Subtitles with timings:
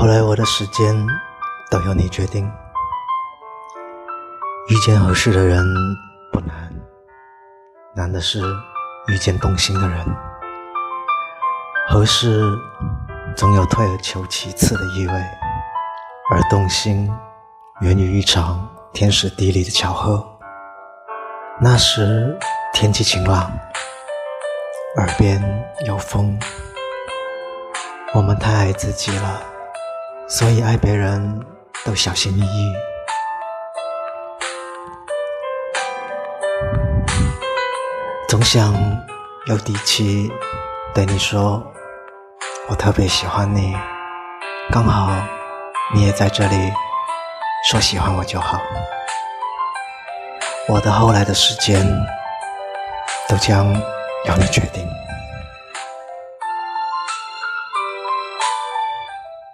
[0.00, 0.94] 后来我的时间
[1.72, 2.48] 都由你决定，
[4.68, 5.66] 遇见合适的人
[6.32, 6.72] 不难，
[7.96, 8.40] 难的是
[9.08, 10.06] 遇见动心的人。
[11.88, 12.44] 合适
[13.36, 15.12] 总有退而求其次的意味，
[16.30, 17.12] 而动心
[17.80, 20.24] 源于一场天时地利的巧合。
[21.60, 22.38] 那时
[22.72, 23.50] 天气晴朗，
[24.98, 25.42] 耳边
[25.86, 26.38] 有风，
[28.14, 29.42] 我们太爱自己了。
[30.30, 31.42] 所以爱别人
[31.86, 32.72] 都小心翼翼，
[38.28, 38.74] 总想
[39.46, 40.30] 有底气
[40.94, 41.66] 对你说，
[42.68, 43.74] 我特别喜欢你，
[44.70, 45.10] 刚好
[45.94, 46.72] 你也在这里，
[47.70, 48.60] 说喜欢我就好。
[50.68, 51.82] 我的后来的时间
[53.30, 53.72] 都将
[54.26, 54.86] 由你决定。